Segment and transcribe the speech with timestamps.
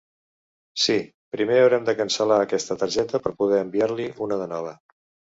[0.83, 0.93] Sí,
[1.35, 4.73] primer haurem de cancel·lar aquesta targeta per poder enviar-li una de nova.